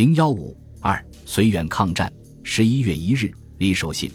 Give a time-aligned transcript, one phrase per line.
[0.00, 2.10] 零幺五二绥远抗战，
[2.42, 4.10] 十一月一日，李守信、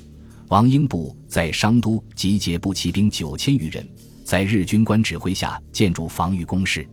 [0.48, 3.88] 王英部在商都集结步骑兵九千余人，
[4.24, 6.90] 在日军官指挥下建筑防御工事。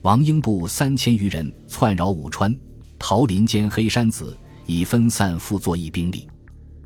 [0.00, 2.58] 王英部三千余人窜扰武川、
[2.98, 4.34] 桃林间黑山子，
[4.64, 6.26] 以分散傅作义兵力。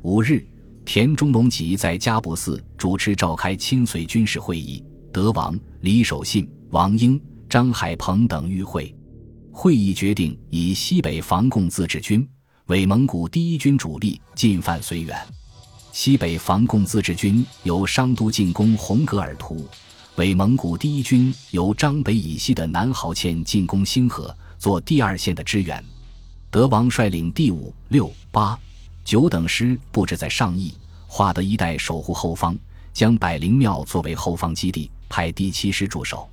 [0.01, 0.45] 五日，
[0.83, 7.17] 田中隆吉在加布寺主持召开亲绥军事会议，德王、李守信、王英、
[7.47, 8.93] 张海鹏等与会。
[9.57, 12.27] 会议决定以西北防共自治军、
[12.65, 15.17] 伪蒙古第一军主力进犯绥远。
[15.93, 19.65] 西北防共自治军由商都进攻红格尔图，
[20.17, 25.81] 伪蒙古第一军由张北以西的南濠堑进攻兴河，做第二线的支援。
[26.51, 28.59] 德王率领第五、六、八、
[29.05, 30.73] 九等师布置在上义、
[31.07, 32.57] 化德一带守护后方，
[32.91, 36.29] 将百灵庙作为后方基地，派第七师驻守。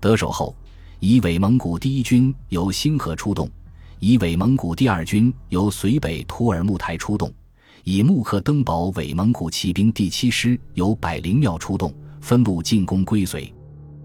[0.00, 0.52] 得手后。
[1.00, 3.50] 以伪蒙古第一军由兴河出动，
[3.98, 7.30] 以伪蒙古第二军由绥北图尔木台出动，
[7.84, 13.52] 以木克登堡伪蒙古骑兵第七师由百灵庙出动，分路进攻归绥，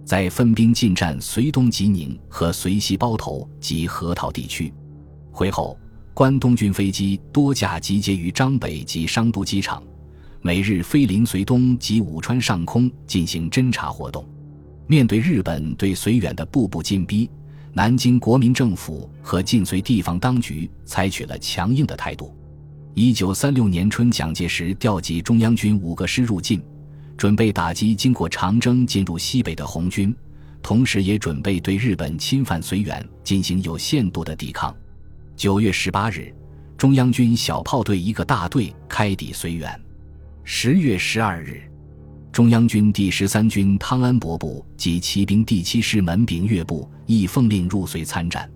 [0.03, 4.73] 在分兵进占绥东吉宁和绥西包头及河套地区。
[5.31, 5.77] 会后，
[6.13, 9.81] 关东军飞机多架集结于张北及商都机场，
[10.41, 14.27] 每日飞临绥东及武川上空进行侦察活动。
[14.91, 17.29] 面对日本对绥远的步步进逼，
[17.71, 22.35] 南京国民政府和晋绥地方当局采取了强硬的态度。
[22.93, 26.61] 一九三六年春，蒋介石调集中央军五个师入晋，
[27.15, 30.13] 准备打击经过长征进入西北的红军，
[30.61, 34.75] 同时也准备对日本侵犯绥远进行有限度的抵抗。
[35.37, 36.35] 九月十八日，
[36.77, 39.73] 中央军小炮队一个大队开抵绥远。
[40.43, 41.70] 十月十二日。
[42.31, 48.49] 中央军第十三军汤恩伯部及骑兵第七师门炳岳部亦奉令入绥参战。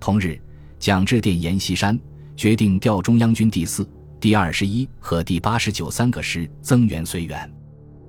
[0.00, 0.40] 同日，
[0.78, 1.98] 蒋致电阎锡山，
[2.34, 3.86] 决定调中央军第四、
[4.18, 7.52] 第二十一和第八十九三个师增援绥远。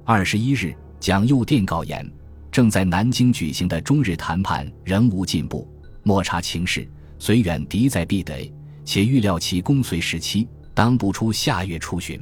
[0.05, 2.09] 二十一日，蒋又电告言：
[2.49, 5.67] 正在南京举行的中日谈判仍无进步，
[6.03, 8.49] 莫察情势，绥远敌在必得，
[8.85, 12.17] 且预料其攻绥时期当不出下月初旬。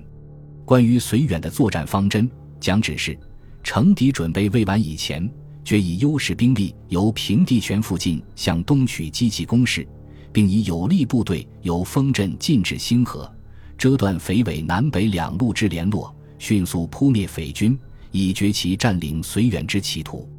[0.66, 2.28] 关于绥远的作战方针。
[2.59, 3.18] 蒋指示，
[3.64, 5.30] 城敌准备未完以前，
[5.64, 9.88] 决以优势兵力由平地泉附近向东取积极攻势，
[10.31, 13.31] 并以有力部队由丰镇进至兴河，
[13.78, 17.78] 遮断匪伪南北两路之联络，迅速扑灭匪军，
[18.12, 20.30] 以绝其占领绥远之企图。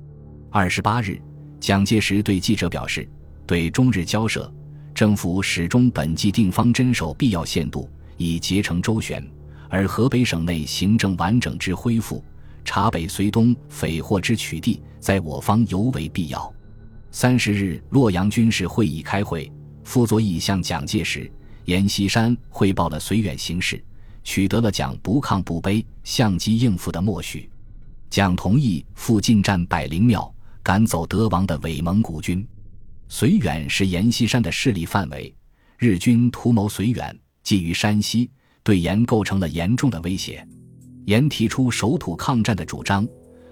[0.51, 1.21] 二十八日，
[1.59, 3.09] 蒋介石对记者表示
[3.47, 4.53] ：“对中日交涉，
[4.95, 9.25] 政府始终本既定方针，守必要限度，以结成周旋。”
[9.71, 12.23] 而河北省内行政完整之恢复，
[12.65, 16.53] 察北绥东匪祸之取缔，在我方尤为必要。
[17.13, 19.51] 三十日，洛阳军事会议开会，
[19.85, 21.31] 傅作义向蒋介石、
[21.67, 23.83] 阎锡山汇报了绥远形势，
[24.25, 27.49] 取得了蒋不抗不卑、相机应付的默许。
[28.11, 32.45] 蒋同意赴进占百灵庙，赶走德王的伪蒙古军。
[33.09, 35.33] 绥远是阎锡山的势力范围，
[35.79, 38.29] 日军图谋绥远，觊觎山西。
[38.71, 40.47] 对阎构成了严重的威胁，
[41.07, 43.05] 阎提出守土抗战的主张，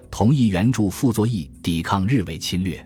[0.09, 2.81] 同意援助傅作义抵抗日伪侵略。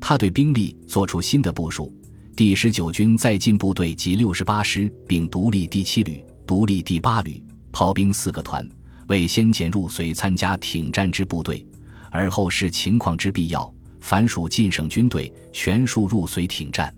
[0.00, 1.92] 他对兵力作出新的部署：
[2.36, 7.42] 第十九军在晋部队及六十八师，并独立第七旅、独立第八旅
[7.72, 8.64] 炮兵四个团，
[9.08, 11.66] 为先遣入绥参加挺战之部队，
[12.08, 16.94] 而后视情况之必要，凡属晋省军队全数入绥挺战。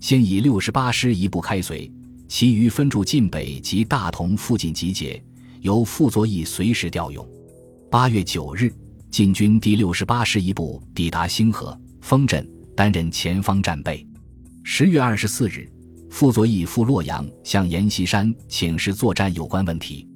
[0.00, 1.92] 先以六十八师一部开绥。
[2.28, 5.22] 其余分驻晋北及大同附近集结，
[5.60, 7.26] 由傅作义随时调用。
[7.90, 8.72] 八月九日，
[9.10, 14.04] 晋军第六十八师一部抵达兴河、丰镇，担任前方战备。
[14.64, 15.70] 十月二十四日，
[16.10, 20.06] 傅作义赴洛阳向阎锡山请示作战有关问题。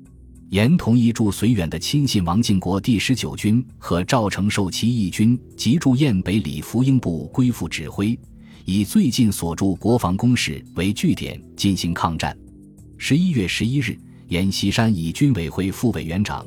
[0.49, 8.19] 阎同意驻绥远的亲信王敬国第十九军和赵承寿其义军及驻燕北李福英部归附指挥。
[8.65, 12.37] 以最近所驻国防工事为据点进行抗战。
[12.99, 13.99] 十一月十一日，
[14.29, 16.47] 阎锡山以军委会副委员长、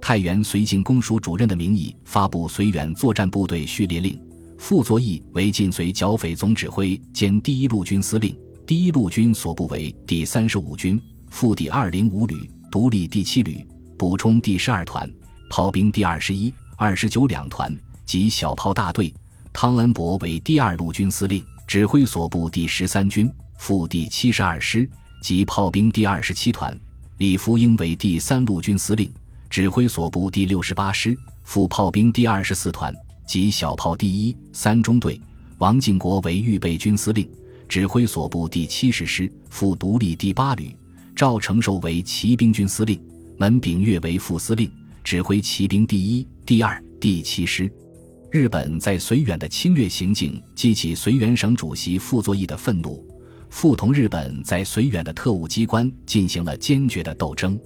[0.00, 4.20] 太原绥靖公署主任的名义发布绥远作战部队序列令，
[4.58, 11.00] 傅作义为晋绥剿匪总指挥兼第一路军司令，第一路军所部为第三十五军、
[11.30, 13.66] 副第二零五旅、独立第七旅、
[13.98, 15.10] 补充第十二团、
[15.48, 17.74] 炮兵第二十一、二十九两团
[18.04, 19.12] 及小炮大队。
[19.52, 21.40] 汤恩伯为第二路军司令。
[21.66, 24.88] 指挥所部第十三军、副第七十二师
[25.22, 26.78] 及炮兵第二十七团，
[27.18, 29.08] 李福英为第三路军司令；
[29.48, 32.94] 指挥所部第六十八师、副炮兵第二十四团
[33.26, 35.20] 及小炮第一、三中队，
[35.58, 37.26] 王敬国为预备军司令；
[37.68, 40.74] 指挥所部第七十师，副独立第八旅。
[41.16, 43.00] 赵承寿为骑兵军司令，
[43.36, 44.70] 门炳岳为副司令，
[45.02, 47.72] 指挥骑兵第一、第二、第七师。
[48.34, 53.00] 日本在绥远的侵略行径激起绥远省主席傅作义的愤怒，
[53.48, 57.56] 傅同日本在绥远的特务机关进行了坚决的斗争。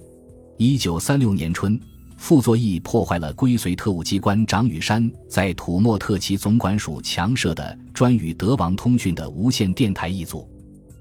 [0.57, 1.81] 一九三六年春，
[2.17, 10.47] 傅作义破坏了归绥特务机关长羽山在土默特旗总管署强设的专与德王通讯的无线电台一组。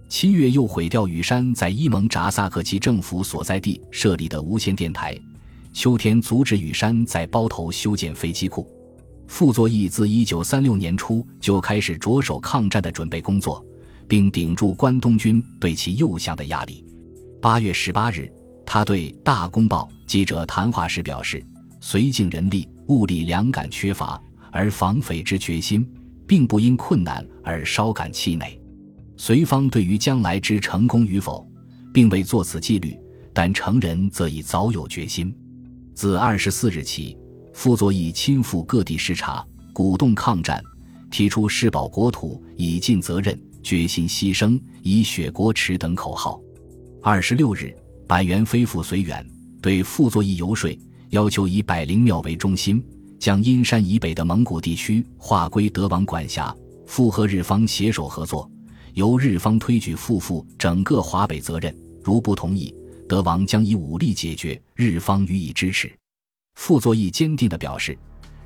[0.09, 5.15] 七月又毁掉羽山在伊蒙扎萨克旗政府所在地设立的无线电台。
[5.75, 8.67] 秋天阻止羽山在包头修建飞机库。
[9.29, 13.65] 傅作义自一九三六年初就开始着手抗战的准备工作，
[14.09, 16.85] 并顶住关东军对其诱降的压力。
[17.41, 18.33] 八月十八日，
[18.65, 21.45] 他对《大公报》记者谈话时表示
[21.81, 24.21] ：“绥靖人力物力两感缺乏，
[24.51, 25.87] 而防匪之决心，
[26.27, 28.59] 并不因困难而稍感气馁。
[29.19, 31.47] 绥方对于将来之成功与否，
[31.93, 32.99] 并未作此纪律，
[33.35, 35.33] 但成人则已早有决心。
[35.95, 37.15] 自二十四日起。”
[37.61, 40.63] 傅作义亲赴各地视察，鼓动抗战，
[41.11, 46.41] 提出“誓保国土，以尽责任，决心牺牲，以雪国耻”等口号。
[47.03, 47.75] 二十六日，
[48.07, 49.29] 板垣飞赴绥远，
[49.61, 50.71] 对傅作义游说，
[51.11, 52.81] 要求以百灵庙为中心，
[53.19, 56.55] 将阴山以北的蒙古地区划归德王管辖，
[56.87, 58.49] 复和日方携手合作，
[58.95, 61.77] 由日方推举傅负整个华北责任。
[62.05, 62.73] 如不同意，
[63.09, 65.91] 德王将以武力解决，日方予以支持。
[66.59, 67.97] 傅作义坚定地表示：“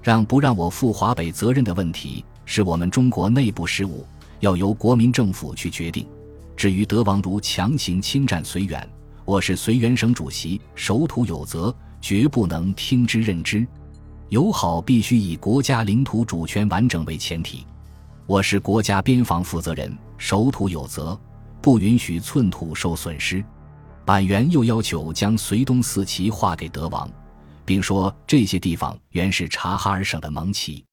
[0.03, 4.07] 让不让我负华北责任的问题，是我们中国内部事务，
[4.41, 6.07] 要由国民政府去决定。
[6.55, 8.87] 至于德王如强行侵占绥远，
[9.25, 13.67] 我是绥远省主席，守土有责，绝不能听之任之。
[14.29, 17.67] 友好必须以国家领土主权完整为前提。
[18.27, 21.19] 我是国家边防负责人，守土有责，
[21.63, 23.43] 不允许寸土受损失。”
[24.05, 27.11] 板垣又要求将绥东四旗划给德王。
[27.65, 30.85] 并说这些地方原是察哈尔省的盟旗。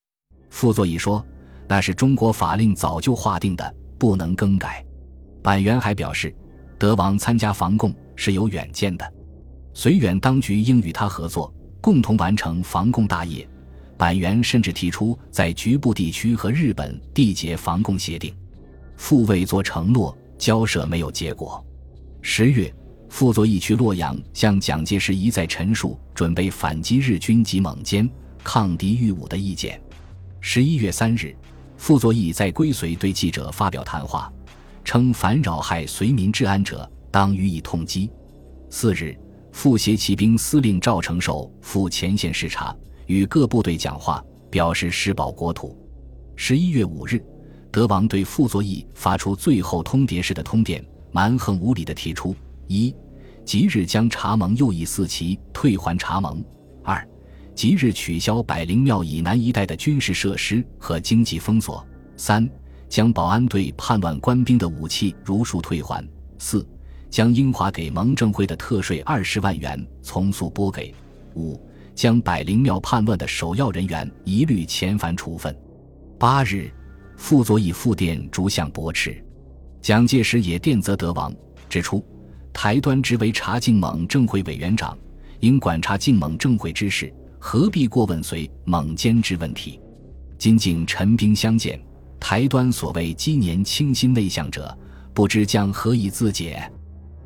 [0.50, 1.24] 傅作义说，
[1.68, 4.84] 那是中国法令早就划定的，不能更改。
[5.42, 6.34] 板垣还表示，
[6.78, 9.12] 德王参加防共是有远见的，
[9.74, 13.48] 绥远当局应与他合作，共同完成防共大业。
[13.96, 18.34] 板垣甚至提出在局部地区和日本缔结防共协定。
[18.96, 21.64] 傅未作承诺，交涉没有结果。
[22.22, 22.74] 十月。
[23.10, 28.08] 傅作义去洛阳，向蒋介石一再陈述准备反击日军及蒙奸、
[28.42, 29.78] 抗敌御武的意见。
[30.40, 31.34] 十一月三日，
[31.76, 34.32] 傅作义在归绥对记者发表谈话，
[34.84, 38.08] 称凡扰害绥民治安者，当予以痛击。
[38.70, 39.18] 次日，
[39.52, 42.74] 副协骑兵司令赵承寿赴前线视察，
[43.06, 45.76] 与各部队讲话，表示誓保国土。
[46.36, 47.22] 十一月五日，
[47.72, 52.34] 德王对傅作义发出最后通牒式的通电，蛮横无理地提出。
[52.70, 52.94] 一，
[53.44, 56.40] 即日将茶盟右翼四旗退还茶盟；
[56.84, 57.04] 二，
[57.52, 61.84] 即日取消百灵庙以南一带的军事设施和经济封锁；
[62.16, 62.48] 三，
[62.88, 66.00] 将保安队叛乱官兵的武器如数退还；
[66.38, 66.64] 四，
[67.10, 70.94] 将英华给蒙正会的特税二十万元从速拨给；
[71.34, 71.60] 五，
[71.92, 75.52] 将百灵庙叛乱的首要人员一律遣返处分。
[76.20, 76.70] 八日，
[77.16, 79.20] 傅作义复电逐项驳斥，
[79.82, 81.34] 蒋介石也电责德王，
[81.68, 82.00] 指出。
[82.52, 84.96] 台端职为查靖蒙政会委员长，
[85.40, 89.80] 应管察靖蒙政会之事，何必过问随蒙奸之问题？
[90.36, 91.80] 今竟陈兵相见，
[92.18, 94.76] 台端所谓积年清心内向者，
[95.14, 96.60] 不知将何以自解？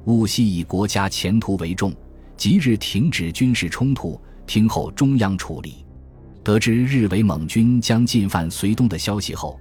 [0.04, 1.92] 务系以国家前途为重，
[2.36, 5.84] 即日停止军事冲突，听候中央处理。
[6.42, 9.58] 得知日伪蒙军将进犯绥东的消息后。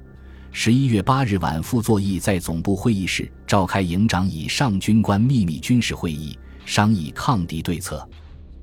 [0.55, 8.07] 十一月八日晚，傅作义在总部会议室召开营长以上军官秘密军事会议，商议抗敌对策。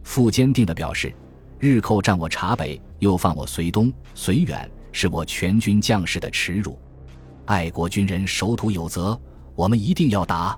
[0.05, 1.13] 傅坚定地表示
[1.59, 6.79] ：“日寇占我察北，又犯我绥东、绥远，是我全军将士的耻辱。
[7.45, 9.21] 爱国军人守土有责，
[9.57, 10.57] 我们一定要打。”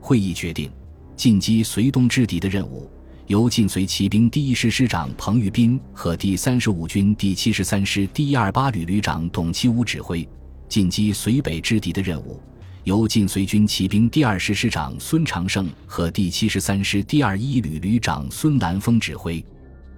[0.00, 0.72] 会议决定，
[1.14, 2.90] 进击绥东之敌的任务
[3.26, 10.26] 由晋绥骑兵第一师师长彭玉斌和第三十五军第七十三师第一二八旅旅长董其武指挥。
[10.72, 12.40] 进击绥北之敌的任务，
[12.84, 19.44] 由晋绥军骑兵第二师师长孙长胜和第七十三师第二一旅旅长孙南风指挥。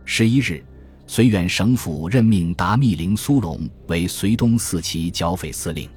[0.04, 0.60] 十一日，
[1.06, 5.88] 绥远省府任命达密林苏龙为绥东四旗剿匪司令。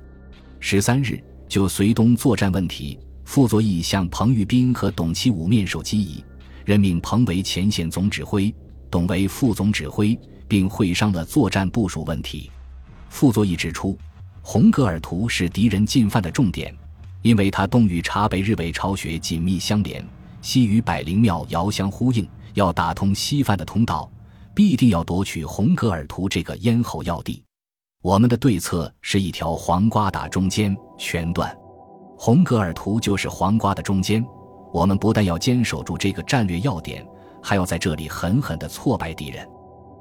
[0.60, 1.19] 十三日，
[1.50, 6.24] 就绥东作战问题，傅作义向彭玉斌和董其武面授机宜，
[6.65, 8.53] 任命彭为前线总指挥，
[8.91, 10.15] 董为副总指挥，
[10.48, 12.51] 并会商了作战部署问题。
[13.10, 13.98] 傅作义指出。
[14.50, 16.74] 红格尔图是敌人进犯的重点，
[17.22, 20.01] 因为它东与察北日伪巢穴紧密相连，
[20.42, 24.10] 西与百灵庙遥相呼应，要打通西犯的通道，
[24.56, 27.44] 必定要夺取红格尔图这个咽喉要地。
[28.01, 31.54] 我们的对策是一条黄瓜打中间，全断。
[32.18, 34.25] 红格尔图就是黄瓜的中间，
[34.72, 37.06] 我们不但要坚守住这个战略要点，
[37.44, 39.46] 还要在这里狠狠地挫败敌人。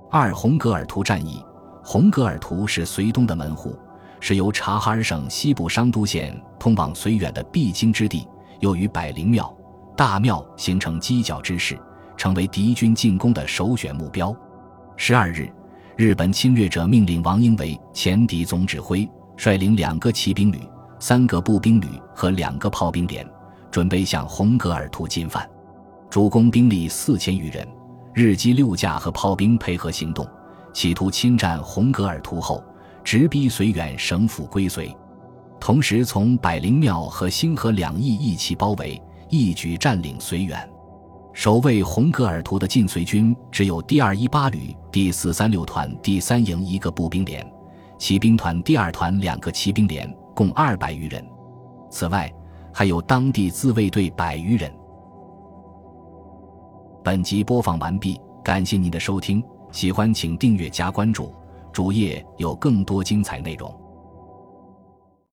[0.09, 1.45] 二红格尔图战役，
[1.83, 3.77] 红格尔图是绥东的门户。
[4.21, 8.27] 是由察哈尔省西部商都县通往绥远的必经之地，
[8.61, 9.55] 又与百灵庙、
[9.97, 11.79] 大庙形成犄角之势，
[12.17, 14.35] 成为敌军进攻的首选目标。
[14.97, 15.49] 十二日，
[15.97, 20.59] 日本侵略者命令王英为前敌总指挥，率领两个骑兵旅、
[20.99, 23.27] 三个步兵旅和两个炮兵连，
[23.71, 25.49] 准备向红格尔图进犯。
[26.09, 27.67] 主攻兵力四千余人，
[28.15, 30.27] 日机六架和炮兵配合行动，
[30.73, 32.65] 企图侵占红格尔图后。
[33.07, 34.93] 直逼绥远省府归绥，
[35.61, 40.69] 同时从百灵庙和星河两翼一起包围，一举占领绥远。
[41.33, 47.49] 守卫红格尔图的晋绥军只有第二一八旅第四三六团第三营一个步兵连，
[47.97, 51.25] 骑兵团第二团两个骑兵连，共二百余人。
[51.89, 52.29] 此外，
[52.75, 54.69] 还有当地自卫队百余人。
[57.05, 61.33] 本集播放完毕，感谢您的收听，喜欢请订阅加关注。
[61.77, 63.86] 主页有更多精彩内容。